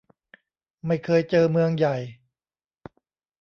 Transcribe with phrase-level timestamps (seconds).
[0.85, 1.97] ไม่เคยเจอเมืองใหญ่